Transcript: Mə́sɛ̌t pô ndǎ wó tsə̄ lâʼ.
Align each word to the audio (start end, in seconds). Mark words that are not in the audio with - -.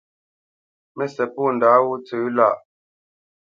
Mə́sɛ̌t 0.97 1.29
pô 1.35 1.43
ndǎ 1.55 1.69
wó 1.87 1.93
tsə̄ 2.05 2.21
lâʼ. 2.37 2.55